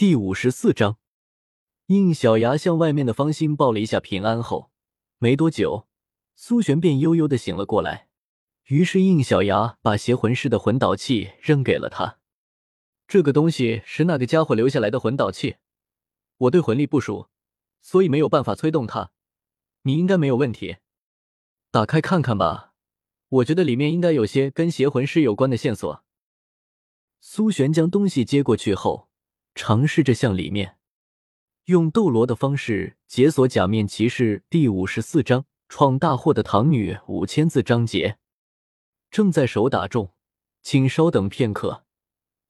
[0.00, 0.96] 第五十四章，
[1.88, 4.70] 应小牙向外面的方心报了一下平安后，
[5.18, 5.86] 没多久，
[6.34, 8.08] 苏璇便悠悠的醒了过来。
[8.68, 12.16] 于是应小牙把邪魂师的魂导器扔给了他。
[13.06, 15.56] 这个东西是那个家伙留下来的魂导器，
[16.38, 17.28] 我对魂力不熟，
[17.82, 19.12] 所以没有办法催动它。
[19.82, 20.78] 你应该没有问题，
[21.70, 22.72] 打开看看吧。
[23.28, 26.02] 我觉得里面应该有些跟邪魂师有关的线索。
[27.20, 29.09] 苏璇将东西接过去后。
[29.54, 30.76] 尝试着向里面
[31.64, 38.18] 用斗罗的方式解锁《假面骑士》第五十四章闯大祸的唐女五千字章节，
[39.10, 40.10] 正在手打中，
[40.62, 41.84] 请稍等片刻。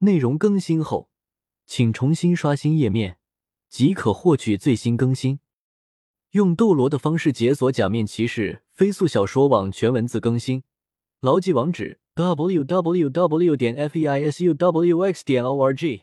[0.00, 1.08] 内容更新后，
[1.64, 3.18] 请重新刷新页面
[3.70, 5.40] 即可获取最新更新。
[6.32, 10.62] 用斗罗的方式解锁《假面骑士》飞速小说网全文字更新，
[11.20, 13.56] 牢记网址：w w w.
[13.56, 16.02] 点 f e i s u w x 点 o r g。